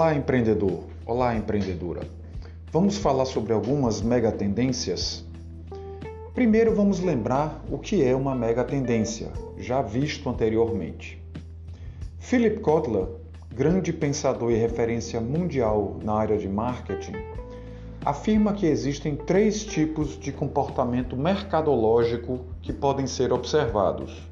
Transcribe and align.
Olá, 0.00 0.14
empreendedor! 0.14 0.84
Olá, 1.04 1.36
empreendedora! 1.36 2.00
Vamos 2.72 2.96
falar 2.96 3.26
sobre 3.26 3.52
algumas 3.52 4.00
mega 4.00 4.32
tendências? 4.32 5.26
Primeiro, 6.32 6.74
vamos 6.74 7.00
lembrar 7.00 7.62
o 7.70 7.76
que 7.76 8.02
é 8.02 8.16
uma 8.16 8.34
mega 8.34 8.64
tendência, 8.64 9.30
já 9.58 9.82
visto 9.82 10.26
anteriormente. 10.30 11.22
Philip 12.18 12.60
Kotler, 12.60 13.08
grande 13.54 13.92
pensador 13.92 14.50
e 14.50 14.54
referência 14.54 15.20
mundial 15.20 15.98
na 16.02 16.14
área 16.14 16.38
de 16.38 16.48
marketing, 16.48 17.16
afirma 18.02 18.54
que 18.54 18.64
existem 18.64 19.14
três 19.14 19.66
tipos 19.66 20.18
de 20.18 20.32
comportamento 20.32 21.14
mercadológico 21.14 22.40
que 22.62 22.72
podem 22.72 23.06
ser 23.06 23.34
observados: 23.34 24.26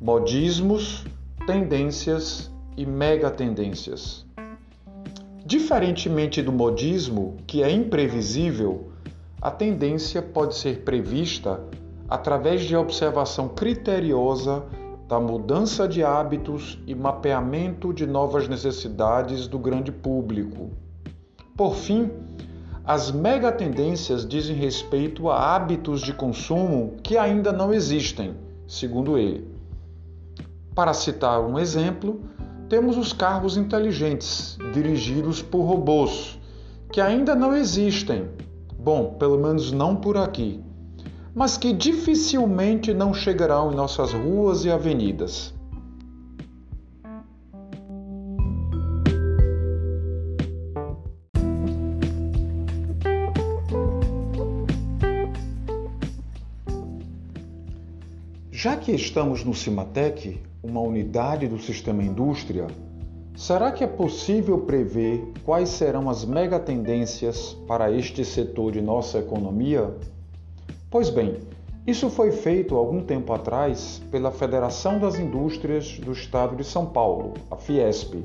modismos, 0.00 1.04
tendências 1.46 2.50
e 2.74 2.86
megatendências. 2.86 4.23
Diferentemente 5.56 6.42
do 6.42 6.50
modismo, 6.50 7.36
que 7.46 7.62
é 7.62 7.70
imprevisível, 7.70 8.88
a 9.40 9.52
tendência 9.52 10.20
pode 10.20 10.56
ser 10.56 10.80
prevista 10.80 11.60
através 12.08 12.62
de 12.62 12.74
observação 12.74 13.48
criteriosa 13.50 14.64
da 15.06 15.20
mudança 15.20 15.86
de 15.86 16.02
hábitos 16.02 16.76
e 16.88 16.92
mapeamento 16.92 17.94
de 17.94 18.04
novas 18.04 18.48
necessidades 18.48 19.46
do 19.46 19.56
grande 19.56 19.92
público. 19.92 20.70
Por 21.56 21.76
fim, 21.76 22.10
as 22.84 23.12
megatendências 23.12 24.26
dizem 24.26 24.56
respeito 24.56 25.28
a 25.28 25.54
hábitos 25.54 26.00
de 26.00 26.12
consumo 26.12 26.96
que 27.00 27.16
ainda 27.16 27.52
não 27.52 27.72
existem, 27.72 28.34
segundo 28.66 29.16
ele. 29.16 29.46
Para 30.74 30.92
citar 30.92 31.40
um 31.40 31.56
exemplo, 31.56 32.20
temos 32.74 32.96
os 32.96 33.12
carros 33.12 33.56
inteligentes, 33.56 34.58
dirigidos 34.72 35.40
por 35.40 35.62
robôs, 35.62 36.36
que 36.90 37.00
ainda 37.00 37.32
não 37.32 37.54
existem. 37.54 38.28
Bom, 38.76 39.14
pelo 39.14 39.38
menos 39.38 39.70
não 39.70 39.94
por 39.94 40.16
aqui. 40.16 40.60
Mas 41.32 41.56
que 41.56 41.72
dificilmente 41.72 42.92
não 42.92 43.14
chegarão 43.14 43.70
em 43.70 43.76
nossas 43.76 44.12
ruas 44.12 44.64
e 44.64 44.72
avenidas. 44.72 45.54
Já 58.50 58.76
que 58.76 58.90
estamos 58.90 59.44
no 59.44 59.54
Cimatec, 59.54 60.42
uma 60.64 60.80
unidade 60.80 61.46
do 61.46 61.58
sistema 61.58 62.02
indústria, 62.02 62.66
será 63.36 63.70
que 63.70 63.84
é 63.84 63.86
possível 63.86 64.58
prever 64.58 65.22
quais 65.44 65.68
serão 65.68 66.08
as 66.08 66.24
megatendências 66.24 67.52
para 67.68 67.92
este 67.92 68.24
setor 68.24 68.72
de 68.72 68.80
nossa 68.80 69.18
economia? 69.18 69.94
Pois 70.90 71.10
bem, 71.10 71.36
isso 71.86 72.08
foi 72.08 72.32
feito 72.32 72.76
algum 72.76 73.02
tempo 73.02 73.32
atrás 73.34 74.00
pela 74.10 74.30
Federação 74.30 74.98
das 74.98 75.18
Indústrias 75.18 75.98
do 75.98 76.12
Estado 76.12 76.56
de 76.56 76.64
São 76.64 76.86
Paulo, 76.86 77.34
a 77.50 77.56
Fiesp, 77.56 78.24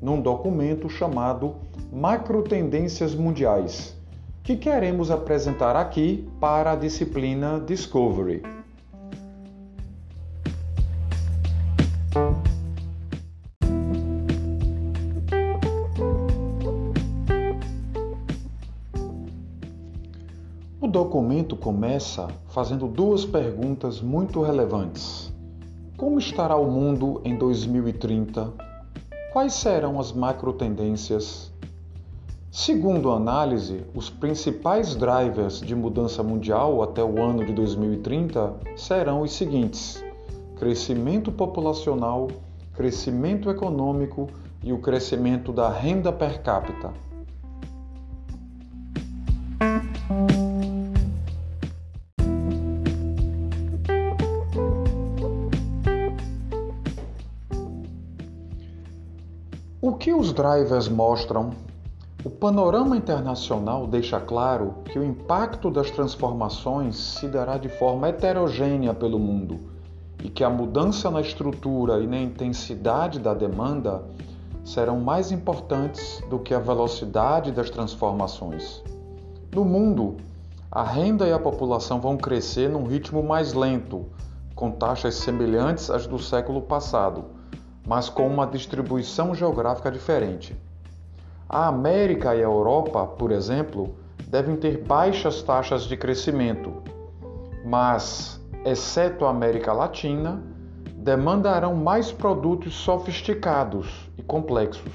num 0.00 0.20
documento 0.20 0.88
chamado 0.88 1.56
Macro 1.92 2.42
Tendências 2.42 3.16
Mundiais, 3.16 3.96
que 4.44 4.56
queremos 4.56 5.10
apresentar 5.10 5.74
aqui 5.74 6.28
para 6.38 6.72
a 6.72 6.76
disciplina 6.76 7.58
Discovery. 7.58 8.42
Documento 20.94 21.56
começa 21.56 22.28
fazendo 22.46 22.86
duas 22.86 23.24
perguntas 23.24 24.00
muito 24.00 24.40
relevantes. 24.42 25.34
Como 25.96 26.20
estará 26.20 26.54
o 26.54 26.70
mundo 26.70 27.20
em 27.24 27.36
2030? 27.36 28.52
Quais 29.32 29.54
serão 29.54 29.98
as 29.98 30.12
macro 30.12 30.52
tendências? 30.52 31.52
Segundo 32.48 33.10
a 33.10 33.16
análise, 33.16 33.82
os 33.92 34.08
principais 34.08 34.94
drivers 34.94 35.60
de 35.60 35.74
mudança 35.74 36.22
mundial 36.22 36.80
até 36.80 37.02
o 37.02 37.20
ano 37.20 37.44
de 37.44 37.52
2030 37.52 38.54
serão 38.76 39.22
os 39.22 39.32
seguintes: 39.32 40.00
crescimento 40.54 41.32
populacional, 41.32 42.28
crescimento 42.72 43.50
econômico 43.50 44.28
e 44.62 44.72
o 44.72 44.78
crescimento 44.78 45.52
da 45.52 45.68
renda 45.68 46.12
per 46.12 46.40
capita. 46.40 46.92
Que 60.04 60.12
os 60.12 60.34
drivers 60.34 60.86
mostram? 60.86 61.54
O 62.22 62.28
panorama 62.28 62.94
internacional 62.94 63.86
deixa 63.86 64.20
claro 64.20 64.74
que 64.84 64.98
o 64.98 65.02
impacto 65.02 65.70
das 65.70 65.90
transformações 65.90 66.94
se 66.94 67.26
dará 67.26 67.56
de 67.56 67.70
forma 67.70 68.10
heterogênea 68.10 68.92
pelo 68.92 69.18
mundo 69.18 69.60
e 70.22 70.28
que 70.28 70.44
a 70.44 70.50
mudança 70.50 71.10
na 71.10 71.22
estrutura 71.22 72.00
e 72.00 72.06
na 72.06 72.18
intensidade 72.18 73.18
da 73.18 73.32
demanda 73.32 74.04
serão 74.62 75.00
mais 75.00 75.32
importantes 75.32 76.22
do 76.28 76.38
que 76.38 76.52
a 76.52 76.58
velocidade 76.58 77.50
das 77.50 77.70
transformações. 77.70 78.84
No 79.54 79.64
mundo, 79.64 80.18
a 80.70 80.82
renda 80.82 81.26
e 81.26 81.32
a 81.32 81.38
população 81.38 81.98
vão 81.98 82.18
crescer 82.18 82.68
num 82.68 82.84
ritmo 82.84 83.22
mais 83.22 83.54
lento, 83.54 84.04
com 84.54 84.70
taxas 84.70 85.14
semelhantes 85.14 85.88
às 85.88 86.06
do 86.06 86.18
século 86.18 86.60
passado, 86.60 87.24
mas 87.86 88.08
com 88.08 88.26
uma 88.26 88.46
distribuição 88.46 89.34
geográfica 89.34 89.90
diferente. 89.90 90.56
A 91.48 91.68
América 91.68 92.34
e 92.34 92.40
a 92.40 92.44
Europa, 92.44 93.06
por 93.06 93.30
exemplo, 93.30 93.94
devem 94.28 94.56
ter 94.56 94.82
baixas 94.82 95.42
taxas 95.42 95.84
de 95.84 95.96
crescimento, 95.96 96.82
mas 97.64 98.40
exceto 98.64 99.26
a 99.26 99.30
América 99.30 99.72
Latina, 99.72 100.42
demandarão 100.96 101.74
mais 101.74 102.10
produtos 102.10 102.74
sofisticados 102.74 104.10
e 104.16 104.22
complexos, 104.22 104.92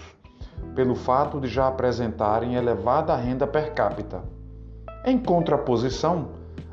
pelo 0.73 0.95
fato 0.95 1.39
de 1.39 1.47
já 1.47 1.67
apresentarem 1.67 2.55
elevada 2.55 3.15
renda 3.15 3.45
per 3.45 3.73
capita. 3.73 4.23
Em 5.05 5.19
contraposição, 5.19 6.29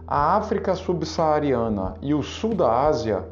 a 0.07 0.37
África 0.37 0.75
subsaariana 0.75 1.95
e 2.01 2.15
o 2.15 2.23
sul 2.23 2.55
da 2.55 2.87
Ásia 2.87 3.29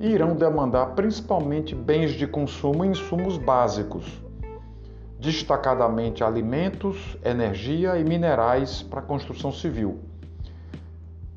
irão 0.00 0.36
demandar 0.36 0.94
principalmente 0.94 1.74
bens 1.74 2.12
de 2.12 2.26
consumo 2.26 2.84
e 2.84 2.88
insumos 2.88 3.36
básicos, 3.36 4.22
destacadamente 5.18 6.22
alimentos, 6.22 7.16
energia 7.24 7.98
e 7.98 8.04
minerais 8.04 8.82
para 8.82 9.00
a 9.00 9.02
construção 9.02 9.50
civil. 9.50 9.98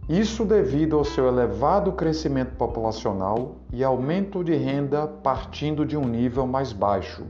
Isso 0.08 0.44
devido 0.44 0.98
ao 0.98 1.06
seu 1.06 1.28
elevado 1.28 1.94
crescimento 1.94 2.56
populacional 2.56 3.56
e 3.72 3.84
aumento 3.84 4.44
de 4.44 4.56
renda 4.56 5.08
partindo 5.08 5.86
de 5.86 5.96
um 5.96 6.06
nível 6.06 6.46
mais 6.46 6.74
baixo. 6.74 7.26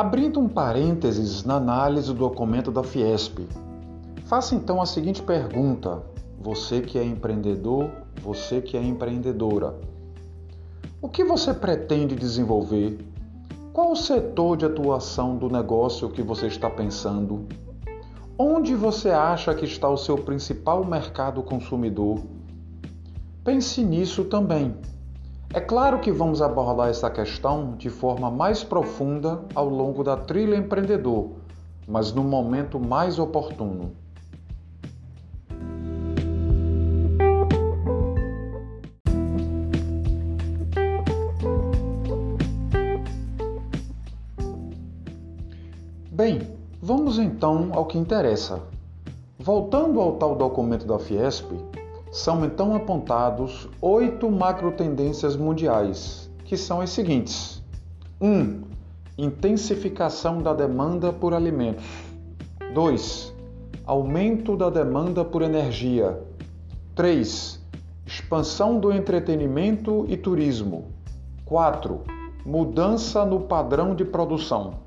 Abrindo 0.00 0.40
um 0.40 0.48
parênteses 0.48 1.44
na 1.44 1.56
análise 1.56 2.06
do 2.06 2.14
documento 2.14 2.70
da 2.70 2.82
Fiesp, 2.82 3.46
faça 4.24 4.54
então 4.54 4.80
a 4.80 4.86
seguinte 4.86 5.22
pergunta: 5.22 6.02
você 6.40 6.80
que 6.80 6.98
é 6.98 7.04
empreendedor, 7.04 7.90
você 8.22 8.62
que 8.62 8.78
é 8.78 8.82
empreendedora. 8.82 9.74
O 11.02 11.08
que 11.10 11.22
você 11.22 11.52
pretende 11.52 12.16
desenvolver? 12.16 12.98
Qual 13.74 13.92
o 13.92 13.94
setor 13.94 14.56
de 14.56 14.64
atuação 14.64 15.36
do 15.36 15.50
negócio 15.50 16.08
que 16.08 16.22
você 16.22 16.46
está 16.46 16.70
pensando? 16.70 17.46
Onde 18.38 18.74
você 18.74 19.10
acha 19.10 19.54
que 19.54 19.66
está 19.66 19.86
o 19.86 19.98
seu 19.98 20.16
principal 20.16 20.82
mercado 20.82 21.42
consumidor? 21.42 22.22
Pense 23.44 23.84
nisso 23.84 24.24
também. 24.24 24.74
É 25.52 25.58
claro 25.58 25.98
que 25.98 26.12
vamos 26.12 26.40
abordar 26.40 26.90
essa 26.90 27.10
questão 27.10 27.74
de 27.76 27.90
forma 27.90 28.30
mais 28.30 28.62
profunda 28.62 29.42
ao 29.52 29.68
longo 29.68 30.04
da 30.04 30.16
trilha 30.16 30.54
empreendedor, 30.54 31.30
mas 31.88 32.12
no 32.12 32.22
momento 32.22 32.78
mais 32.78 33.18
oportuno. 33.18 33.90
Bem, 46.12 46.42
vamos 46.80 47.18
então 47.18 47.70
ao 47.72 47.86
que 47.86 47.98
interessa. 47.98 48.62
Voltando 49.36 50.00
ao 50.00 50.12
tal 50.12 50.36
documento 50.36 50.86
da 50.86 51.00
Fiesp, 51.00 51.50
são 52.10 52.44
então 52.44 52.74
apontados 52.74 53.68
oito 53.80 54.30
macro 54.30 54.72
tendências 54.72 55.36
mundiais, 55.36 56.30
que 56.44 56.56
são 56.56 56.80
as 56.80 56.90
seguintes: 56.90 57.62
1. 58.20 58.28
Um, 58.28 58.62
intensificação 59.16 60.42
da 60.42 60.52
demanda 60.52 61.12
por 61.12 61.34
alimentos. 61.34 61.84
2. 62.74 63.34
Aumento 63.84 64.56
da 64.56 64.70
demanda 64.70 65.24
por 65.24 65.42
energia. 65.42 66.20
3. 66.94 67.60
Expansão 68.06 68.78
do 68.78 68.92
entretenimento 68.92 70.04
e 70.08 70.16
turismo. 70.16 70.92
4. 71.44 72.00
Mudança 72.44 73.24
no 73.24 73.40
padrão 73.40 73.94
de 73.94 74.04
produção. 74.04 74.80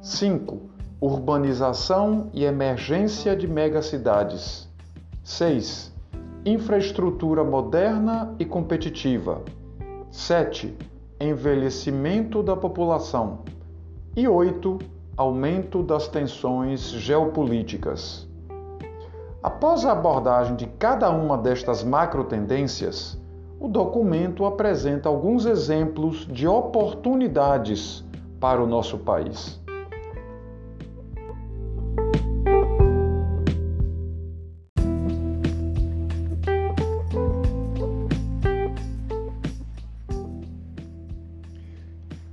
5 0.00 0.70
urbanização 1.00 2.28
e 2.34 2.44
emergência 2.44 3.34
de 3.34 3.48
megacidades. 3.48 4.68
6. 5.24 5.90
Infraestrutura 6.44 7.44
moderna 7.44 8.34
e 8.38 8.46
competitiva. 8.46 9.42
7. 10.10 10.74
Envelhecimento 11.20 12.42
da 12.42 12.56
população. 12.56 13.40
E 14.16 14.26
8. 14.26 14.78
Aumento 15.18 15.82
das 15.82 16.08
tensões 16.08 16.92
geopolíticas. 16.92 18.26
Após 19.42 19.84
a 19.84 19.92
abordagem 19.92 20.56
de 20.56 20.64
cada 20.64 21.10
uma 21.10 21.36
destas 21.36 21.84
macro 21.84 22.24
tendências, 22.24 23.20
o 23.60 23.68
documento 23.68 24.46
apresenta 24.46 25.10
alguns 25.10 25.44
exemplos 25.44 26.26
de 26.26 26.48
oportunidades 26.48 28.02
para 28.40 28.62
o 28.62 28.66
nosso 28.66 28.96
país. 28.96 29.59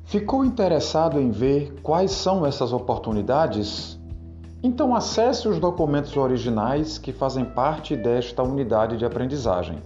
Ficou 0.08 0.46
interessado 0.46 1.20
em 1.20 1.32
ver 1.32 1.82
quais 1.84 2.12
são 2.12 2.46
essas 2.46 2.72
oportunidades? 2.72 4.00
Então 4.64 4.96
acesse 4.96 5.50
os 5.50 5.60
documentos 5.60 6.16
originais 6.16 6.98
que 6.98 7.12
fazem 7.12 7.44
parte 7.44 7.94
desta 7.94 8.42
unidade 8.42 8.96
de 8.96 9.04
aprendizagem. 9.04 9.80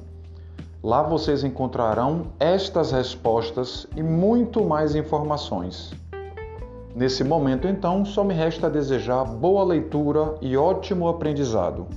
Lá 0.83 1.01
vocês 1.01 1.43
encontrarão 1.43 2.27
estas 2.39 2.91
respostas 2.91 3.87
e 3.95 4.03
muito 4.03 4.63
mais 4.63 4.93
informações. 4.93 5.91
Nesse 6.95 7.23
momento, 7.23 7.67
então, 7.67 8.05
só 8.05 8.23
me 8.23 8.35
resta 8.35 8.69
desejar 8.69 9.25
boa 9.25 9.63
leitura 9.63 10.35
e 10.39 10.55
ótimo 10.55 11.07
aprendizado. 11.07 11.87